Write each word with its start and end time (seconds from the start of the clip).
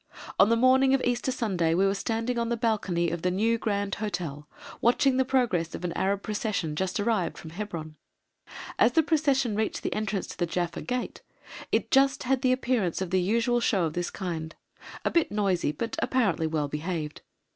On 0.39 0.49
the 0.49 0.55
morning 0.55 0.95
of 0.95 1.01
Easter 1.05 1.31
Sunday 1.31 1.75
we 1.75 1.85
were 1.85 1.93
standing 1.93 2.39
on 2.39 2.49
the 2.49 2.57
balcony 2.57 3.11
of 3.11 3.21
the 3.21 3.29
New 3.29 3.59
Grand 3.59 3.93
Hotel 4.01 4.47
watching 4.81 5.17
the 5.17 5.23
progress 5.23 5.75
of 5.75 5.83
an 5.85 5.93
Arab 5.93 6.23
procession 6.23 6.75
just 6.75 6.99
arrived 6.99 7.37
from 7.37 7.51
Hebron. 7.51 7.97
As 8.79 8.93
the 8.93 9.03
procession 9.03 9.55
reached 9.55 9.83
the 9.83 9.93
entrance 9.93 10.25
to 10.25 10.37
the 10.39 10.47
Jaffa 10.47 10.81
Gate 10.81 11.21
it 11.71 11.91
just 11.91 12.23
had 12.23 12.41
the 12.41 12.51
appearance 12.51 12.99
of 12.99 13.11
the 13.11 13.21
usual 13.21 13.59
show 13.59 13.83
of 13.83 13.93
this 13.93 14.09
kind 14.09 14.55
a 15.05 15.11
bit 15.11 15.31
noisy, 15.31 15.71
but 15.71 15.95
apparently 16.01 16.47
well 16.47 16.67
behaved. 16.67 17.21